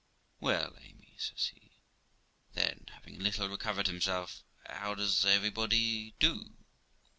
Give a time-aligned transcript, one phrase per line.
[0.39, 1.73] 'Well, Amy', says he
[2.53, 6.57] then (having a little recovered himself), 'how does everybody do?